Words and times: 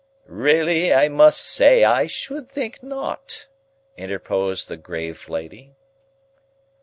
"Really 0.25 0.91
I 0.91 1.09
must 1.09 1.39
say 1.43 1.83
I 1.83 2.07
should 2.07 2.49
think 2.49 2.81
not!" 2.81 3.45
interposed 3.95 4.67
the 4.67 4.75
grave 4.75 5.29
lady. 5.29 5.75